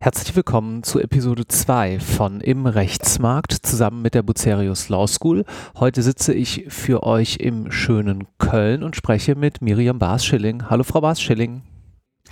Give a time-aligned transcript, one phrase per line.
[0.00, 5.44] Herzlich willkommen zu Episode 2 von Im Rechtsmarkt zusammen mit der Bucerius Law School.
[5.78, 10.70] Heute sitze ich für euch im schönen Köln und spreche mit Miriam Baas-Schilling.
[10.70, 11.60] Hallo Frau Baas-Schilling.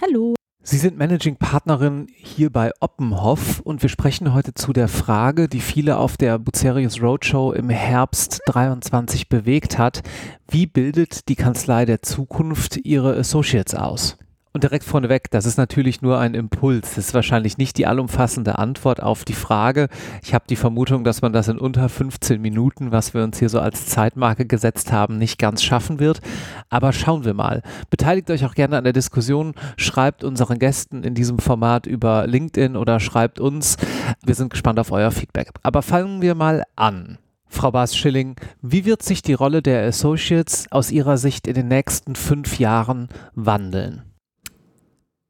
[0.01, 0.36] Hallo.
[0.69, 5.61] Sie sind Managing Partnerin hier bei Oppenhoff und wir sprechen heute zu der Frage, die
[5.61, 10.03] viele auf der Bucerius Roadshow im Herbst 23 bewegt hat.
[10.49, 14.19] Wie bildet die Kanzlei der Zukunft ihre Associates aus?
[14.57, 16.95] Und direkt vorneweg, das ist natürlich nur ein Impuls.
[16.95, 19.89] Das ist wahrscheinlich nicht die allumfassende Antwort auf die Frage.
[20.23, 23.51] Ich habe die Vermutung, dass man das in unter 15 Minuten, was wir uns hier
[23.51, 26.23] so als Zeitmarke gesetzt haben, nicht ganz schaffen wird.
[26.71, 27.61] Aber schauen wir mal.
[27.91, 29.53] Beteiligt euch auch gerne an der Diskussion.
[29.77, 33.77] Schreibt unseren Gästen in diesem Format über LinkedIn oder schreibt uns.
[34.25, 35.51] Wir sind gespannt auf euer Feedback.
[35.65, 37.19] Aber fangen wir mal an.
[37.47, 42.15] Frau Baas-Schilling, wie wird sich die Rolle der Associates aus Ihrer Sicht in den nächsten
[42.15, 44.16] fünf Jahren wandeln?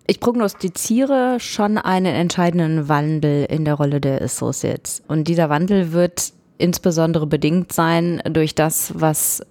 [0.08, 5.02] Ich prognostiziere schon einen entscheidenden Wandel in der Rolle der Associates.
[5.08, 9.44] Und dieser Wandel wird insbesondere bedingt sein durch das, was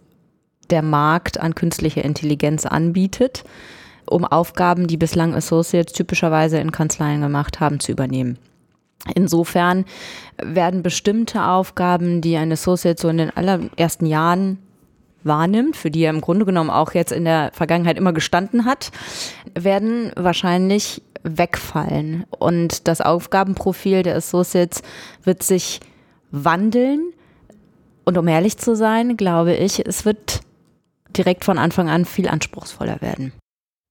[0.69, 3.43] der Markt an künstlicher Intelligenz anbietet,
[4.09, 8.37] um Aufgaben, die bislang Associates typischerweise in Kanzleien gemacht haben, zu übernehmen.
[9.13, 9.85] Insofern
[10.41, 14.57] werden bestimmte Aufgaben, die ein Associate so in den allerersten Jahren
[15.25, 18.91] wahrnimmt, für die er im Grunde genommen auch jetzt in der Vergangenheit immer gestanden hat,
[19.53, 22.25] werden wahrscheinlich wegfallen.
[22.29, 24.81] Und das Aufgabenprofil der Associates
[25.23, 25.79] wird sich
[26.31, 27.11] wandeln.
[28.05, 30.41] Und um ehrlich zu sein, glaube ich, es wird
[31.17, 33.33] direkt von Anfang an viel anspruchsvoller werden.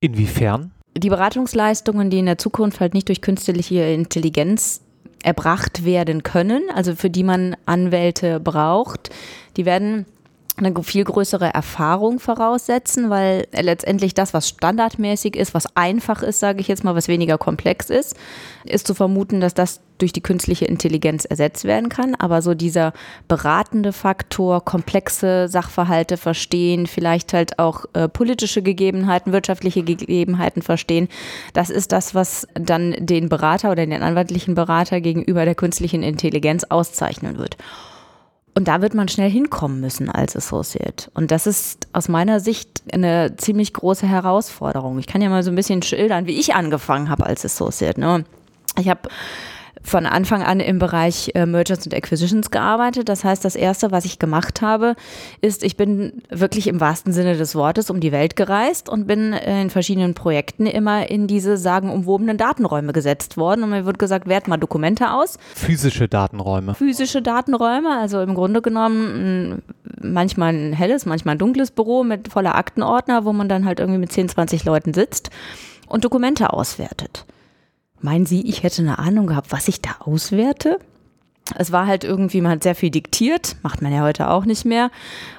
[0.01, 0.71] Inwiefern?
[0.97, 4.81] Die Beratungsleistungen, die in der Zukunft halt nicht durch künstliche Intelligenz
[5.25, 9.11] erbracht werden können, also für die man Anwälte braucht,
[9.57, 10.07] die werden
[10.57, 16.61] eine viel größere Erfahrung voraussetzen, weil letztendlich das, was standardmäßig ist, was einfach ist, sage
[16.61, 18.17] ich jetzt mal, was weniger komplex ist,
[18.65, 22.15] ist zu vermuten, dass das durch die künstliche Intelligenz ersetzt werden kann.
[22.15, 22.93] Aber so dieser
[23.27, 31.09] beratende Faktor, komplexe Sachverhalte verstehen, vielleicht halt auch äh, politische Gegebenheiten, wirtschaftliche Gegebenheiten verstehen,
[31.53, 36.65] das ist das, was dann den Berater oder den anwaltlichen Berater gegenüber der künstlichen Intelligenz
[36.65, 37.57] auszeichnen wird.
[38.57, 41.11] Und da wird man schnell hinkommen müssen als Associate.
[41.15, 44.99] Und das ist aus meiner Sicht eine ziemlich große Herausforderung.
[45.01, 47.99] Ich kann ja mal so ein bisschen schildern, wie ich angefangen habe als Associate.
[47.99, 48.25] Ne?
[48.79, 49.09] Ich habe
[49.85, 53.09] von Anfang an im Bereich äh, Mergers und Acquisitions gearbeitet.
[53.09, 54.97] Das heißt, das erste, was ich gemacht habe,
[55.43, 59.35] ist, ich bin wirklich im wahrsten Sinne des Wortes um die Welt gereist und bin
[59.35, 63.63] äh, in verschiedenen Projekten immer in diese sagenumwobenen Datenräume gesetzt worden.
[63.63, 65.39] Und mir wird gesagt, wert mal Dokumente aus.
[65.55, 66.75] Physische Datenräume.
[66.75, 69.63] Physische Datenräume, also im Grunde genommen
[70.01, 74.01] manchmal ein helles, manchmal ein dunkles Büro mit voller Aktenordner, wo man dann halt irgendwie
[74.01, 75.31] mit 10, 20 Leuten sitzt
[75.87, 77.27] und Dokumente auswertet.
[78.05, 80.79] Meinen Sie, ich hätte eine Ahnung gehabt, was ich da auswerte?
[81.59, 84.65] Es war halt irgendwie, man hat sehr viel diktiert, macht man ja heute auch nicht
[84.65, 84.91] mehr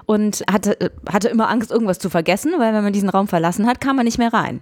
[0.06, 3.82] und hatte, hatte immer Angst, irgendwas zu vergessen, weil wenn man diesen Raum verlassen hat,
[3.82, 4.60] kam man nicht mehr rein.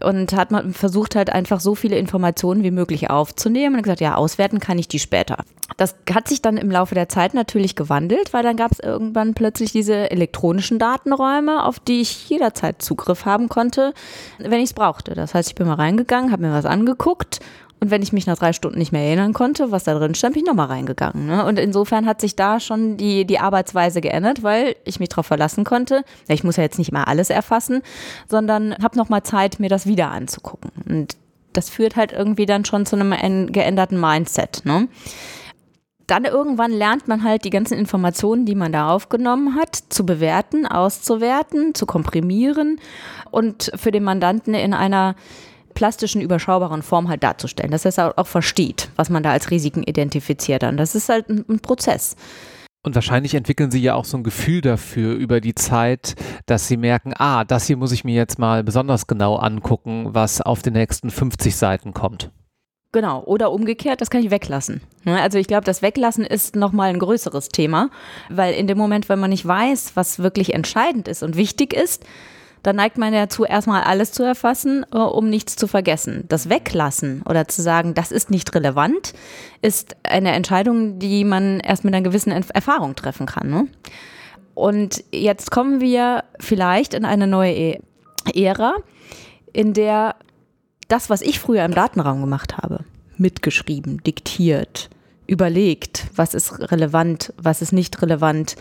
[0.00, 4.14] Und hat man versucht halt einfach so viele Informationen wie möglich aufzunehmen und gesagt, ja,
[4.14, 5.38] auswerten kann ich die später.
[5.76, 9.34] Das hat sich dann im Laufe der Zeit natürlich gewandelt, weil dann gab es irgendwann
[9.34, 13.92] plötzlich diese elektronischen Datenräume, auf die ich jederzeit Zugriff haben konnte,
[14.38, 15.14] wenn ich es brauchte.
[15.14, 17.40] Das heißt, ich bin mal reingegangen, habe mir was angeguckt
[17.78, 20.34] und wenn ich mich nach drei Stunden nicht mehr erinnern konnte, was da drin stand,
[20.34, 21.26] bin ich nochmal reingegangen.
[21.26, 21.44] Ne?
[21.44, 25.64] Und insofern hat sich da schon die, die Arbeitsweise geändert, weil ich mich darauf verlassen
[25.64, 26.02] konnte.
[26.28, 27.82] Ich muss ja jetzt nicht immer alles erfassen,
[28.28, 30.70] sondern habe nochmal Zeit, mir das wieder anzugucken.
[30.88, 31.16] Und
[31.52, 34.62] das führt halt irgendwie dann schon zu einem geänderten Mindset.
[34.64, 34.88] Ne?
[36.06, 40.64] dann irgendwann lernt man halt die ganzen Informationen, die man da aufgenommen hat, zu bewerten,
[40.64, 42.80] auszuwerten, zu komprimieren
[43.30, 45.16] und für den Mandanten in einer
[45.76, 49.84] plastischen, überschaubaren Form halt darzustellen, dass er es auch versteht, was man da als Risiken
[49.84, 50.64] identifiziert.
[50.64, 52.16] Und das ist halt ein, ein Prozess.
[52.82, 56.14] Und wahrscheinlich entwickeln Sie ja auch so ein Gefühl dafür über die Zeit,
[56.46, 60.40] dass Sie merken, ah, das hier muss ich mir jetzt mal besonders genau angucken, was
[60.40, 62.30] auf den nächsten 50 Seiten kommt.
[62.92, 64.80] Genau, oder umgekehrt, das kann ich weglassen.
[65.04, 67.90] Ne, also ich glaube, das Weglassen ist nochmal ein größeres Thema,
[68.30, 72.04] weil in dem Moment, wenn man nicht weiß, was wirklich entscheidend ist und wichtig ist,
[72.66, 76.24] dann neigt man dazu, erstmal alles zu erfassen, äh, um nichts zu vergessen.
[76.26, 79.12] Das Weglassen oder zu sagen, das ist nicht relevant,
[79.62, 83.48] ist eine Entscheidung, die man erst mit einer gewissen Erfahrung treffen kann.
[83.48, 83.68] Ne?
[84.54, 87.80] Und jetzt kommen wir vielleicht in eine neue e-,
[88.34, 88.74] Ära,
[89.52, 90.16] in der
[90.88, 92.80] das, was ich früher im Datenraum gemacht habe,
[93.16, 94.90] mitgeschrieben, diktiert,
[95.28, 98.56] überlegt, was ist relevant, was ist nicht relevant,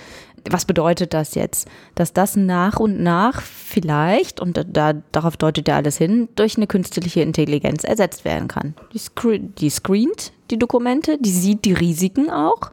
[0.49, 5.75] was bedeutet das jetzt, dass das nach und nach vielleicht, und da, darauf deutet ja
[5.75, 8.75] alles hin, durch eine künstliche Intelligenz ersetzt werden kann.
[8.93, 12.71] Die, scre die screent die Dokumente, die sieht die Risiken auch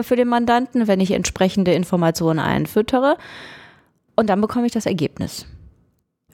[0.00, 3.16] für den Mandanten, wenn ich entsprechende Informationen einfüttere.
[4.14, 5.46] Und dann bekomme ich das Ergebnis.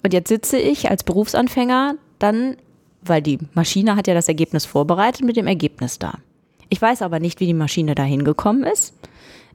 [0.02, 2.56] Und jetzt sitze ich als Berufsanfänger dann,
[3.02, 6.18] weil die Maschine hat ja das Ergebnis vorbereitet, mit dem Ergebnis da.
[6.68, 8.94] Ich weiß aber nicht, wie die Maschine dahin gekommen ist.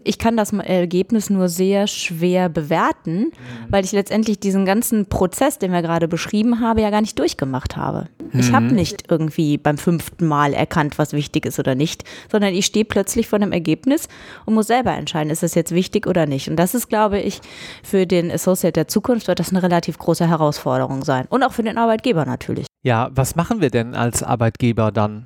[0.04, 3.32] Ich kann das Ergebnis nur sehr schwer bewerten, mhm.
[3.70, 7.76] weil ich letztendlich diesen ganzen Prozess, den wir gerade beschrieben haben, ja gar nicht durchgemacht
[7.76, 8.08] habe.
[8.32, 8.40] Mhm.
[8.40, 12.66] Ich habe nicht irgendwie beim fünften Mal erkannt, was wichtig ist oder nicht, sondern ich
[12.66, 14.08] stehe plötzlich vor einem Ergebnis
[14.46, 16.50] und muss selber entscheiden, ist es jetzt wichtig oder nicht.
[16.50, 17.42] Und das ist, glaube ich,
[17.84, 21.26] für den Associate der Zukunft wird das eine relativ große Herausforderung sein.
[21.30, 22.66] Und auch für den Arbeitgeber natürlich.
[22.84, 25.26] Ja, was machen wir denn als Arbeitgeber dann?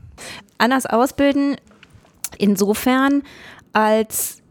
[0.58, 1.56] Anders ausbilden
[2.38, 3.24] insofern,
[3.74, 4.43] als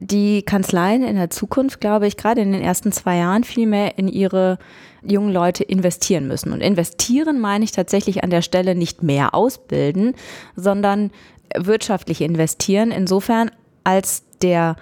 [0.00, 3.98] die Kanzleien in der Zukunft, glaube ich, gerade in den ersten zwei Jahren viel mehr
[3.98, 4.58] in ihre
[5.02, 6.52] jungen Leute investieren müssen.
[6.52, 10.14] Und investieren meine ich tatsächlich an der Stelle nicht mehr ausbilden,
[10.56, 11.10] sondern
[11.56, 13.50] wirtschaftlich investieren, insofern
[13.84, 14.76] als der,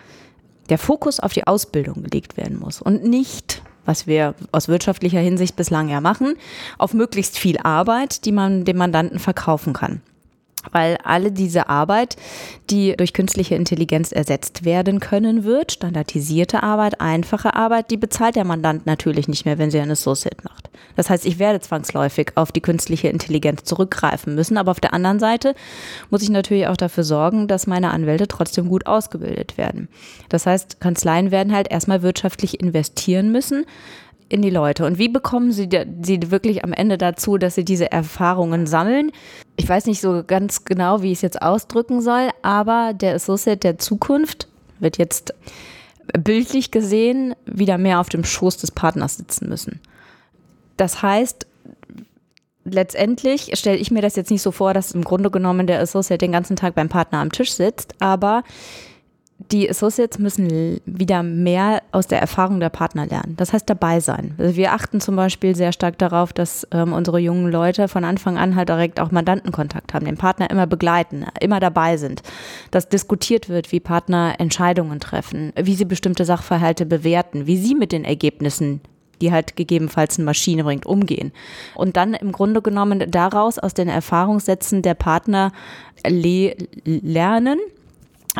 [0.70, 5.56] der Fokus auf die Ausbildung gelegt werden muss und nicht was wir aus wirtschaftlicher Hinsicht
[5.56, 6.36] bislang ja machen,
[6.78, 10.02] auf möglichst viel Arbeit, die man dem Mandanten verkaufen kann
[10.70, 12.16] weil alle diese Arbeit,
[12.70, 18.44] die durch künstliche Intelligenz ersetzt werden können wird, standardisierte Arbeit, einfache Arbeit, die bezahlt der
[18.44, 20.70] Mandant natürlich nicht mehr, wenn sie eine Associate macht.
[20.96, 25.18] Das heißt, ich werde zwangsläufig auf die künstliche Intelligenz zurückgreifen müssen, aber auf der anderen
[25.18, 25.54] Seite
[26.10, 29.88] muss ich natürlich auch dafür sorgen, dass meine Anwälte trotzdem gut ausgebildet werden.
[30.28, 33.64] Das heißt, Kanzleien werden halt erstmal wirtschaftlich investieren müssen,
[34.32, 34.86] in die Leute.
[34.86, 35.68] Und wie bekommen sie,
[36.02, 39.12] sie wirklich am Ende dazu, dass sie diese Erfahrungen sammeln?
[39.56, 43.58] Ich weiß nicht so ganz genau, wie ich es jetzt ausdrücken soll, aber der Associate
[43.58, 44.48] der Zukunft
[44.80, 45.34] wird jetzt
[46.18, 49.80] bildlich gesehen wieder mehr auf dem Schoß des Partners sitzen müssen.
[50.76, 51.46] Das heißt,
[52.64, 56.18] letztendlich stelle ich mir das jetzt nicht so vor, dass im Grunde genommen der Associate
[56.18, 58.42] den ganzen Tag beim Partner am Tisch sitzt, aber
[59.50, 63.34] die Associates müssen wieder mehr aus der Erfahrung der Partner lernen.
[63.36, 64.34] Das heißt dabei sein.
[64.38, 68.38] Also wir achten zum Beispiel sehr stark darauf, dass ähm, unsere jungen Leute von Anfang
[68.38, 72.22] an halt direkt auch Mandantenkontakt haben, den Partner immer begleiten, immer dabei sind,
[72.70, 77.92] dass diskutiert wird, wie Partner Entscheidungen treffen, wie sie bestimmte Sachverhalte bewerten, wie sie mit
[77.92, 78.80] den Ergebnissen
[79.20, 81.30] die halt gegebenenfalls eine Maschine bringt, umgehen.
[81.76, 85.52] Und dann im Grunde genommen daraus aus den Erfahrungssätzen der Partner
[86.04, 87.60] le lernen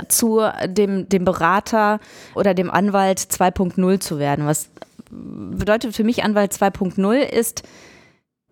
[0.09, 2.01] zu dem, dem Berater
[2.35, 4.47] oder dem Anwalt 2.0 zu werden.
[4.47, 4.71] Was
[5.11, 7.63] bedeutet für mich Anwalt 2.0 ist,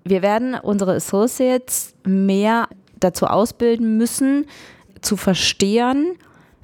[0.04, 4.46] wir werden unsere Associates mehr dazu ausbilden müssen,
[5.00, 6.16] zu verstehen,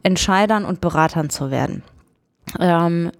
[0.02, 1.82] Entscheidern und Beratern zu werden.
[2.61, 3.11] Ähm,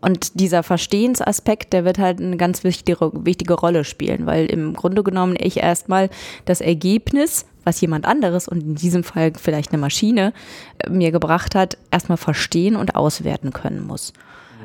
[0.00, 5.02] und dieser Verstehensaspekt, der wird halt eine ganz wichtige, wichtige Rolle spielen, weil im Grunde
[5.02, 6.10] genommen ich erstmal
[6.44, 10.32] das Ergebnis, was jemand anderes und in diesem Fall vielleicht eine Maschine
[10.78, 14.12] äh, mir gebracht hat, erstmal verstehen und auswerten können muss.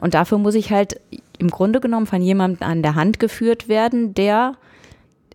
[0.02, 1.00] Und dafür muss ich halt
[1.38, 4.54] im Grunde genommen von jemandem an der Hand geführt werden, der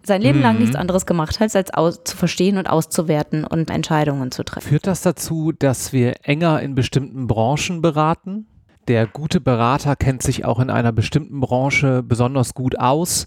[0.06, 0.80] sein Leben lang nichts mhm.
[0.80, 4.68] anderes gemacht hat, als aus, zu verstehen und auszuwerten und Entscheidungen zu treffen.
[4.68, 8.46] Führt das dazu, dass wir enger in bestimmten Branchen beraten?
[8.86, 13.24] Der gute Berater kennt sich auch in einer bestimmten Branche besonders gut aus.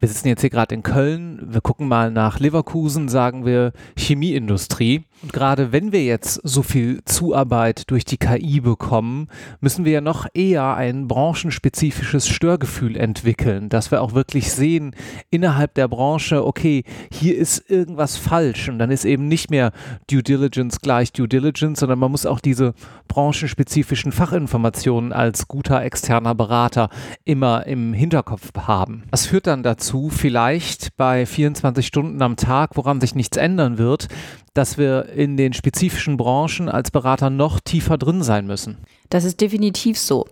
[0.00, 5.04] Wir sitzen jetzt hier gerade in Köln, wir gucken mal nach Leverkusen, sagen wir Chemieindustrie.
[5.22, 9.28] Und gerade wenn wir jetzt so viel Zuarbeit durch die KI bekommen,
[9.60, 14.96] müssen wir ja noch eher ein branchenspezifisches Störgefühl entwickeln, dass wir auch wirklich sehen
[15.28, 19.70] innerhalb der Branche, okay, hier ist irgendwas falsch und dann ist eben nicht mehr
[20.10, 22.72] Due Diligence gleich Due Diligence, sondern man muss auch diese
[23.08, 26.88] branchenspezifischen Fachinformationen als guter externer Berater
[27.26, 29.02] immer im Hinterkopf haben.
[29.10, 34.06] Das führt dann dazu, vielleicht bei 24 Stunden am Tag, woran sich nichts ändern wird,
[34.54, 38.78] dass wir in den spezifischen Branchen als Berater noch tiefer drin sein müssen.
[39.08, 40.26] Das ist definitiv so.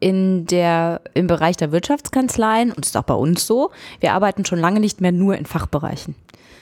[0.00, 3.70] In der, Im Bereich der Wirtschaftskanzleien, und ist auch bei uns so,
[4.00, 6.14] wir arbeiten schon lange nicht mehr nur in Fachbereichen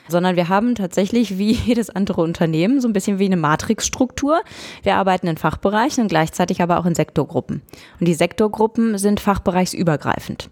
[0.09, 4.43] sondern wir haben tatsächlich wie jedes andere Unternehmen so ein bisschen wie eine Matrixstruktur.
[4.83, 7.63] Wir arbeiten in Fachbereichen und gleichzeitig aber auch in Sektorgruppen.
[8.01, 10.51] Und die Sektorgruppen sind fachbereichsübergreifend.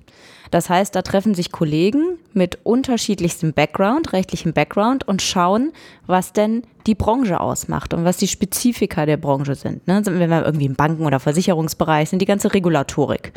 [0.52, 5.73] Das heißt, da treffen sich Kollegen mit unterschiedlichstem Background, rechtlichem Background und schauen,
[6.06, 9.88] was denn die Branche ausmacht und was die Spezifika der Branche sind.
[9.88, 10.02] Ne?
[10.04, 13.32] Wenn wir irgendwie im Banken- oder Versicherungsbereich sind, die ganze Regulatorik.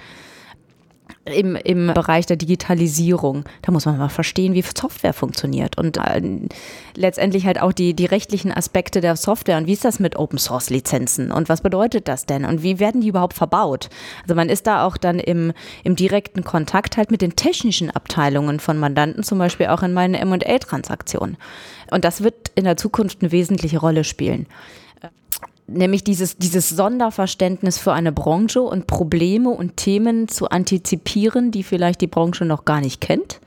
[1.26, 3.46] Im, im Bereich der Digitalisierung.
[3.62, 6.22] Da muss man mal verstehen, wie Software funktioniert und äh,
[6.96, 10.38] letztendlich halt auch die, die rechtlichen Aspekte der Software und wie ist das mit Open
[10.38, 13.90] Source Lizenzen und was bedeutet das denn und wie werden die überhaupt verbaut?
[14.24, 15.54] Also man ist da auch dann im,
[15.84, 20.14] im direkten Kontakt halt mit den technischen Abteilungen von Mandanten, zum Beispiel auch in meinen
[20.14, 21.38] M&A-Transaktionen.
[21.92, 24.48] Und das wird in der Zukunft eine wesentliche Rolle spielen
[25.68, 32.02] nämlich dieses, dieses Sonderverständnis für eine Branche und Probleme und Themen zu antizipieren, die vielleicht
[32.02, 33.40] die Branche noch gar nicht kennt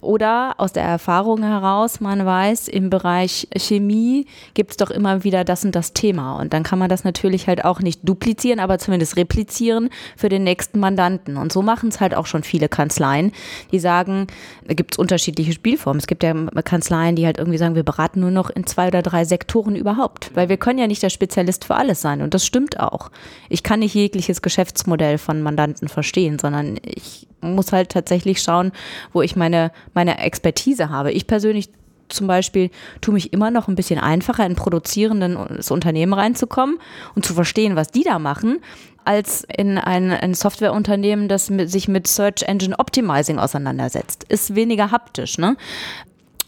[0.00, 5.44] oder aus der Erfahrung heraus, man weiß, im Bereich Chemie gibt es doch immer wieder
[5.44, 6.36] das und das Thema.
[6.36, 10.44] Und dann kann man das natürlich halt auch nicht duplizieren, aber zumindest replizieren für den
[10.44, 11.36] nächsten Mandanten.
[11.36, 13.32] Und so machen es halt auch schon viele Kanzleien,
[13.72, 14.26] die sagen,
[14.66, 16.00] da gibt es unterschiedliche Spielformen.
[16.00, 19.02] Es gibt ja Kanzleien, die halt irgendwie sagen, wir beraten nur noch in zwei oder
[19.02, 20.30] drei Sektoren überhaupt.
[20.34, 22.22] Weil wir können ja nicht der Spezialist für alles sein.
[22.22, 23.10] Und das stimmt auch.
[23.48, 28.72] Ich kann nicht jegliches Geschäftsmodell von Mandanten verstehen, sondern ich muss halt tatsächlich schauen,
[29.12, 31.12] wo ich meine, meine Expertise habe.
[31.12, 31.70] Ich persönlich
[32.08, 32.70] zum Beispiel
[33.00, 36.78] tue mich immer noch ein bisschen einfacher, in produzierendes Unternehmen reinzukommen
[37.14, 38.58] und zu verstehen, was die da machen,
[39.04, 44.24] als in ein, ein Softwareunternehmen, das mit, sich mit Search Engine Optimizing auseinandersetzt.
[44.28, 45.56] Ist weniger haptisch, ne?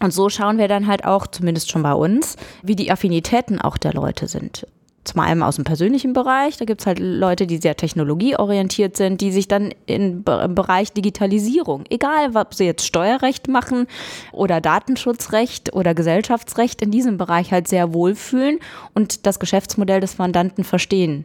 [0.01, 3.79] Und so schauen wir dann halt auch, zumindest schon bei uns, wie die Affinitäten auch
[3.79, 4.67] der Leute sind
[5.05, 9.21] zum einen aus dem persönlichen Bereich, da gibt es halt Leute, die sehr technologieorientiert sind,
[9.21, 13.87] die sich dann im Bereich Digitalisierung, egal ob sie jetzt Steuerrecht machen
[14.31, 18.59] oder Datenschutzrecht oder Gesellschaftsrecht, in diesem Bereich halt sehr wohlfühlen
[18.95, 21.25] und das Geschäftsmodell des Mandanten verstehen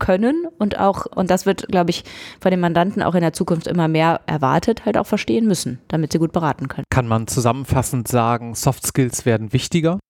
[0.00, 2.02] können und auch, und das wird, glaube ich,
[2.40, 6.10] von den Mandanten auch in der Zukunft immer mehr erwartet, halt auch verstehen müssen, damit
[6.10, 6.84] sie gut beraten können.
[6.90, 10.00] Kann man zusammenfassend sagen, Soft Skills werden wichtiger?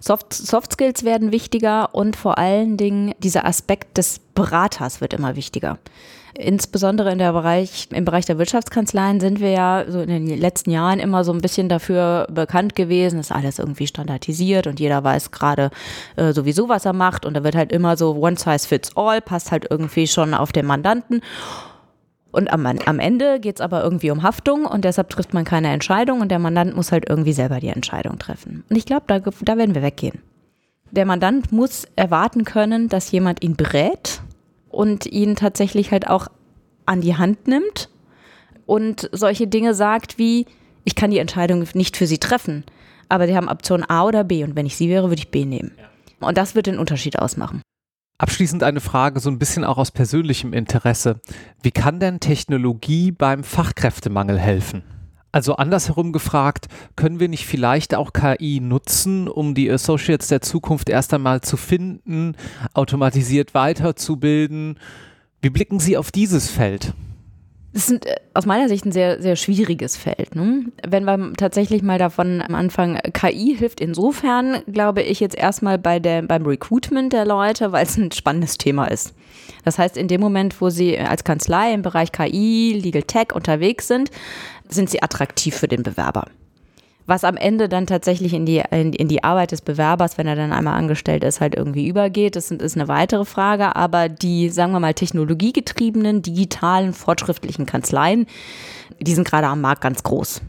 [0.00, 5.36] Soft, Soft Skills werden wichtiger und vor allen Dingen dieser Aspekt des Beraters wird immer
[5.36, 5.78] wichtiger.
[6.36, 10.72] Insbesondere in der Bereich, im Bereich der Wirtschaftskanzleien sind wir ja so in den letzten
[10.72, 15.30] Jahren immer so ein bisschen dafür bekannt gewesen, ist alles irgendwie standardisiert und jeder weiß
[15.30, 15.70] gerade
[16.16, 19.20] äh, sowieso, was er macht und da wird halt immer so one size fits all,
[19.20, 21.22] passt halt irgendwie schon auf den Mandanten.
[22.34, 25.68] Und am, am Ende geht es aber irgendwie um Haftung und deshalb trifft man keine
[25.68, 28.64] Entscheidung und der Mandant muss halt irgendwie selber die Entscheidung treffen.
[28.68, 30.20] Und ich glaube, da, da werden wir weggehen.
[30.90, 34.20] Der Mandant muss erwarten können, dass jemand ihn berät
[34.68, 36.26] und ihn tatsächlich halt auch
[36.86, 37.88] an die Hand nimmt
[38.66, 40.46] und solche Dinge sagt wie,
[40.82, 42.64] ich kann die Entscheidung nicht für Sie treffen,
[43.08, 45.44] aber Sie haben Option A oder B und wenn ich Sie wäre, würde ich B
[45.44, 45.70] nehmen.
[46.18, 47.62] Und das wird den Unterschied ausmachen.
[48.16, 51.20] Abschließend eine Frage, so ein bisschen auch aus persönlichem Interesse.
[51.62, 54.84] Wie kann denn Technologie beim Fachkräftemangel helfen?
[55.32, 60.88] Also andersherum gefragt, können wir nicht vielleicht auch KI nutzen, um die Associates der Zukunft
[60.88, 62.36] erst einmal zu finden,
[62.72, 64.78] automatisiert weiterzubilden?
[65.42, 66.94] Wie blicken Sie auf dieses Feld?
[67.74, 70.34] Das ist äh, aus meiner Sicht ein sehr, sehr schwieriges Feld.
[70.34, 70.66] Ne?
[70.86, 75.98] Wenn wir tatsächlich mal davon am Anfang, KI hilft insofern, glaube ich, jetzt erstmal bei
[75.98, 79.12] der, beim Recruitment der Leute, weil es ein spannendes Thema ist.
[79.64, 83.88] Das heißt, in dem Moment, wo sie als Kanzlei im Bereich KI, Legal Tech unterwegs
[83.88, 84.10] sind,
[84.68, 86.26] sind sie attraktiv für den Bewerber.
[87.06, 90.52] Was am Ende dann tatsächlich in die, in, die Arbeit des Bewerbers, wenn er dann
[90.52, 93.76] einmal angestellt ist, halt irgendwie übergeht, das ist eine weitere Frage.
[93.76, 98.26] Aber die, sagen wir mal, technologiegetriebenen, digitalen, fortschrittlichen Kanzleien,
[99.00, 100.42] die sind gerade am Markt ganz groß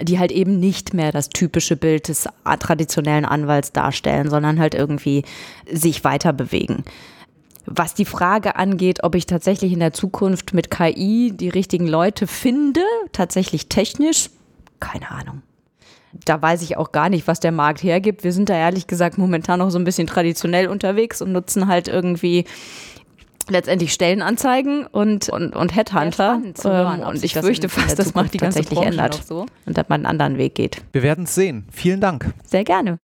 [0.00, 2.28] die halt eben nicht mehr das typische Bild des
[2.60, 5.24] traditionellen Anwalts darstellen, sondern halt irgendwie
[5.68, 6.84] sich weiter bewegen.
[7.66, 12.28] Was die Frage angeht, ob ich tatsächlich in der Zukunft mit KI die richtigen Leute
[12.28, 14.30] finde, tatsächlich technisch,
[14.78, 15.42] keine Ahnung
[16.12, 18.24] da weiß ich auch gar nicht, was der Markt hergibt.
[18.24, 21.88] Wir sind da ehrlich gesagt momentan noch so ein bisschen traditionell unterwegs und nutzen halt
[21.88, 22.44] irgendwie
[23.48, 26.40] letztendlich Stellenanzeigen und, und, und Headhunter.
[26.62, 29.46] Hören, ähm, und ich fürchte fast, dass man die tatsächlich ändert so.
[29.66, 30.82] und dass man einen anderen Weg geht.
[30.92, 31.64] Wir werden es sehen.
[31.70, 32.32] Vielen Dank.
[32.44, 32.98] Sehr gerne.